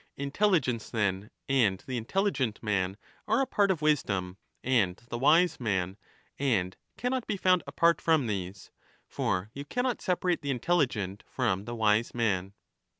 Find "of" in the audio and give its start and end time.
3.69-3.83